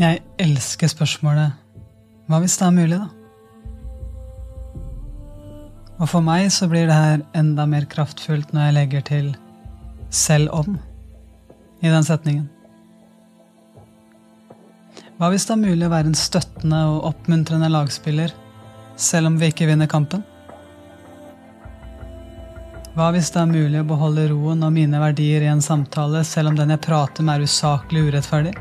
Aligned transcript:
Jeg 0.00 0.22
elsker 0.40 0.88
spørsmålet 0.88 1.58
Hva 2.30 2.38
hvis 2.40 2.54
det 2.56 2.64
er 2.64 2.72
mulig, 2.72 2.96
da? 2.96 3.08
Og 6.00 6.08
for 6.08 6.24
meg 6.24 6.46
så 6.54 6.70
blir 6.70 6.86
det 6.88 6.96
her 6.96 7.24
enda 7.36 7.66
mer 7.68 7.84
kraftfullt 7.90 8.54
når 8.56 8.64
jeg 8.64 8.76
legger 8.78 9.04
til 9.10 9.28
selv 10.08 10.54
om 10.56 10.78
i 11.84 11.92
den 11.92 12.06
setningen. 12.06 12.46
Hva 15.20 15.28
hvis 15.34 15.44
det 15.44 15.52
er 15.58 15.60
mulig 15.66 15.84
å 15.84 15.92
være 15.92 16.08
en 16.14 16.16
støttende 16.16 16.80
og 16.94 17.04
oppmuntrende 17.10 17.68
lagspiller 17.68 18.32
selv 18.96 19.28
om 19.28 19.36
vi 19.42 19.52
ikke 19.52 19.68
vinner 19.68 19.90
kampen? 19.90 20.24
Hva 22.96 23.12
hvis 23.12 23.28
det 23.36 23.44
er 23.44 23.52
mulig 23.52 23.84
å 23.84 23.90
beholde 23.92 24.30
roen 24.32 24.64
og 24.64 24.72
mine 24.80 25.04
verdier 25.04 25.44
i 25.44 25.52
en 25.52 25.60
samtale 25.60 26.24
selv 26.24 26.54
om 26.54 26.56
den 26.56 26.72
jeg 26.72 26.86
prater 26.88 27.26
med 27.26 27.36
er 27.36 27.50
usaklig 27.52 28.08
urettferdig? 28.08 28.56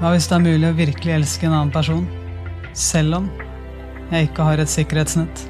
Hva 0.00 0.14
hvis 0.14 0.30
det 0.30 0.32
er 0.32 0.40
mulig 0.40 0.64
å 0.64 0.76
virkelig 0.78 1.12
elske 1.12 1.44
en 1.44 1.52
annen 1.52 1.70
person, 1.74 2.06
selv 2.72 3.18
om 3.18 3.26
jeg 4.08 4.30
ikke 4.30 4.46
har 4.46 4.62
et 4.62 4.70
sikkerhetsnett? 4.72 5.42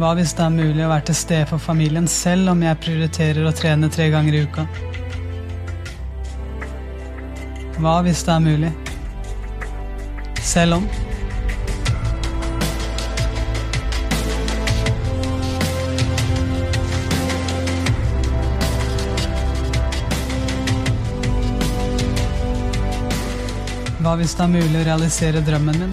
Hva 0.00 0.10
hvis 0.18 0.32
det 0.34 0.42
er 0.42 0.56
mulig 0.56 0.82
å 0.82 0.88
være 0.90 1.06
til 1.12 1.18
stede 1.20 1.46
for 1.46 1.62
familien 1.62 2.08
selv 2.10 2.50
om 2.50 2.64
jeg 2.66 2.80
prioriterer 2.82 3.46
å 3.46 3.54
trene 3.54 3.92
tre 3.94 4.08
ganger 4.10 4.34
i 4.34 4.42
uka? 4.48 4.66
Hva 7.78 7.94
hvis 8.02 8.24
det 8.26 8.34
er 8.34 8.42
mulig? 8.48 8.72
Selv 10.42 10.80
om 10.80 10.90
Hva 24.02 24.16
hvis 24.18 24.32
det 24.34 24.42
er 24.42 24.50
mulig 24.50 24.78
å 24.80 24.82
realisere 24.82 25.40
drømmen 25.46 25.76
min? 25.78 25.90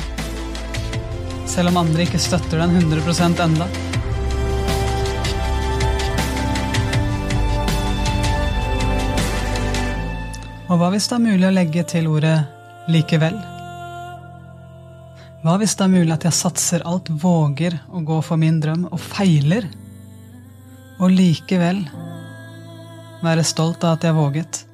Selv 1.46 1.70
om 1.70 1.76
andre 1.78 2.08
ikke 2.08 2.18
støtter 2.18 2.58
den 2.58 2.80
100 2.80 3.44
enda. 3.44 3.68
Og 10.70 10.82
hva 10.82 10.90
hvis 10.96 11.06
det 11.12 11.20
er 11.20 11.22
mulig 11.28 11.46
å 11.46 11.54
legge 11.54 11.84
til 11.92 12.10
ordet 12.10 12.34
'likevel'? 12.90 13.38
Hva 15.44 15.60
hvis 15.62 15.78
det 15.78 15.86
er 15.86 15.94
mulig 15.94 16.18
at 16.18 16.26
jeg 16.26 16.40
satser 16.40 16.88
alt, 16.90 17.14
våger 17.14 17.78
å 17.94 18.02
gå 18.02 18.20
for 18.26 18.42
min 18.42 18.58
drøm, 18.58 18.90
og 18.90 18.98
feiler? 18.98 19.70
Og 20.98 21.14
likevel 21.14 21.86
være 23.22 23.46
stolt 23.46 23.86
av 23.86 24.00
at 24.00 24.10
jeg 24.10 24.18
våget. 24.18 24.66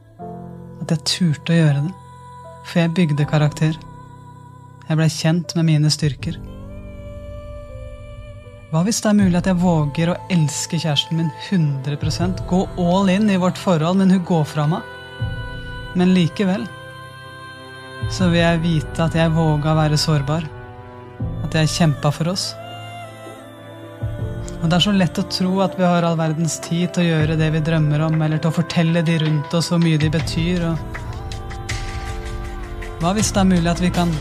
At 0.79 0.95
jeg 0.95 1.07
turte 1.11 1.51
å 1.51 1.61
gjøre 1.61 1.83
det. 1.83 2.04
For 2.65 2.81
jeg 2.81 2.95
bygde 2.97 3.27
karakter. 3.29 3.77
Jeg 4.85 4.97
blei 4.97 5.09
kjent 5.09 5.55
med 5.57 5.67
mine 5.69 5.91
styrker. 5.93 6.37
Hva 8.71 8.81
hvis 8.85 8.97
det 9.03 9.11
er 9.11 9.17
mulig 9.19 9.37
at 9.39 9.47
jeg 9.47 9.61
våger 9.61 10.11
å 10.11 10.17
elske 10.33 10.79
kjæresten 10.81 11.19
min 11.21 11.29
100% 11.47 12.41
Gå 12.49 12.63
all 12.81 13.11
in 13.13 13.29
i 13.31 13.37
vårt 13.39 13.61
forhold, 13.61 14.01
men 14.01 14.11
hun 14.11 14.25
går 14.27 14.43
fra 14.49 14.65
meg? 14.67 14.81
Men 15.95 16.11
likevel 16.17 16.65
så 18.11 18.27
vil 18.29 18.41
jeg 18.41 18.61
vite 18.65 19.05
at 19.05 19.15
jeg 19.17 19.33
våga 19.33 19.71
å 19.71 19.77
være 19.79 19.97
sårbar. 19.97 20.45
At 21.45 21.55
jeg 21.55 21.71
kjempa 21.71 22.11
for 22.13 22.33
oss. 22.33 22.49
Og 24.59 24.67
det 24.67 24.77
er 24.77 24.83
så 24.83 24.93
lett 24.93 25.21
å 25.21 25.25
tro 25.29 25.61
at 25.63 25.77
vi 25.77 25.85
har 25.87 26.05
all 26.05 26.17
verdens 26.19 26.57
tid 26.65 26.91
til 26.93 27.05
å 27.05 27.09
gjøre 27.13 27.39
det 27.39 27.51
vi 27.55 27.63
drømmer 27.65 28.05
om, 28.07 28.19
eller 28.21 28.41
til 28.41 28.51
å 28.51 28.59
fortelle 28.59 29.05
de 29.05 29.17
rundt 29.23 29.57
oss 29.57 29.71
hvor 29.71 29.81
mye 29.81 30.01
de 30.01 30.11
betyr. 30.13 30.67
og 30.71 31.04
hva 33.01 33.11
hvis 33.15 33.31
det 33.35 33.41
er 33.41 33.49
mulig 33.49 33.69
at 33.71 33.81
vi 33.83 33.91
kan 33.93 34.11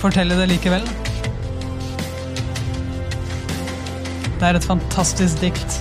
fortelle 0.00 0.38
det 0.38 0.48
likevel? 0.50 0.86
Det 4.40 4.48
er 4.48 4.56
et 4.56 4.64
fantastisk 4.64 5.42
dikt 5.42 5.80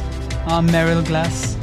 av 0.52 0.66
Meryl 0.68 1.00
Glass. 1.07 1.56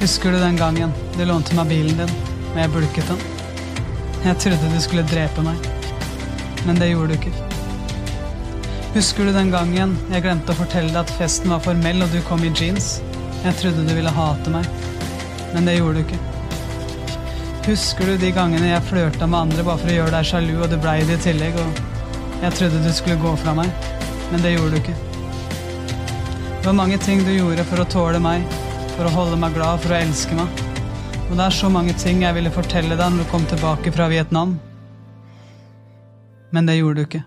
Husker 0.00 0.32
du 0.32 0.38
den 0.40 0.56
gangen 0.56 0.94
du 1.14 1.22
lånte 1.28 1.54
meg 1.54 1.68
bilen 1.70 2.00
din, 2.00 2.14
og 2.48 2.56
jeg 2.58 2.72
bulket 2.72 3.12
den? 3.12 3.20
Jeg 4.24 4.38
trodde 4.42 4.70
du 4.72 4.80
skulle 4.82 5.04
drepe 5.06 5.44
meg, 5.46 5.68
men 6.66 6.80
det 6.80 6.88
gjorde 6.90 7.12
du 7.12 7.20
ikke. 7.20 7.34
Husker 8.96 9.28
du 9.28 9.36
den 9.36 9.52
gangen 9.52 9.94
jeg 10.10 10.24
glemte 10.24 10.56
å 10.56 10.58
fortelle 10.58 10.90
deg 10.90 11.04
at 11.04 11.12
festen 11.20 11.52
var 11.52 11.62
formell, 11.64 12.02
og 12.02 12.10
du 12.10 12.18
kom 12.26 12.42
i 12.42 12.50
jeans? 12.50 12.96
Jeg 13.44 13.60
trodde 13.60 13.86
du 13.86 13.94
ville 13.94 14.10
hate 14.16 14.56
meg, 14.56 14.66
men 15.52 15.68
det 15.68 15.76
gjorde 15.78 16.00
du 16.00 16.04
ikke. 16.06 16.20
Husker 17.66 18.08
du 18.10 18.16
de 18.18 18.32
gangene 18.34 18.72
jeg 18.72 18.84
flørta 18.88 19.26
med 19.28 19.38
andre 19.38 19.64
bare 19.66 19.78
for 19.78 19.92
å 19.92 19.96
gjøre 19.96 20.14
deg 20.16 20.26
sjalu, 20.26 20.54
og 20.58 20.70
du 20.72 20.76
blei 20.82 20.98
det 21.06 21.20
i 21.20 21.24
tillegg, 21.28 21.58
og 21.62 22.42
jeg 22.42 22.56
trodde 22.58 22.82
du 22.82 22.90
skulle 22.90 23.20
gå 23.22 23.32
fra 23.38 23.54
meg, 23.54 23.70
men 24.32 24.42
det 24.42 24.56
gjorde 24.56 24.74
du 24.74 24.80
ikke. 24.80 24.96
Det 26.62 26.66
var 26.66 26.74
mange 26.78 26.98
ting 27.02 27.22
du 27.26 27.30
gjorde 27.34 27.66
for 27.68 27.82
å 27.82 27.88
tåle 27.90 28.18
meg, 28.22 28.42
for 28.96 29.06
å 29.06 29.14
holde 29.14 29.38
meg 29.38 29.54
glad, 29.54 29.80
for 29.82 29.94
å 29.94 30.00
elske 30.00 30.38
meg. 30.38 30.62
Og 31.28 31.36
det 31.38 31.44
er 31.46 31.54
så 31.54 31.70
mange 31.72 31.94
ting 31.96 32.24
jeg 32.24 32.36
ville 32.36 32.52
fortelle 32.54 32.96
deg 32.98 33.12
når 33.14 33.24
du 33.24 33.30
kom 33.30 33.46
tilbake 33.50 33.92
fra 33.94 34.08
Vietnam. 34.10 34.56
Men 36.52 36.66
det 36.68 36.76
gjorde 36.76 36.98
du 36.98 37.06
ikke. 37.06 37.22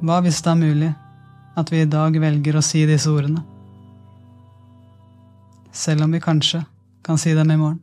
Hva 0.00 0.18
hvis 0.24 0.40
det 0.44 0.52
er 0.52 0.58
mulig 0.60 0.90
at 1.56 1.70
vi 1.72 1.84
i 1.84 1.88
dag 1.88 2.16
velger 2.20 2.58
å 2.58 2.64
si 2.64 2.82
disse 2.88 3.08
ordene? 3.12 3.44
Selv 5.76 6.06
om 6.06 6.12
vi 6.16 6.22
kanskje 6.24 6.64
kan 7.04 7.18
si 7.20 7.34
dem 7.36 7.50
i 7.52 7.58
morgen. 7.60 7.80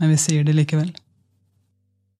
Men 0.00 0.08
vi 0.08 0.16
sier 0.16 0.44
det 0.44 0.56
likevel. 0.56 0.94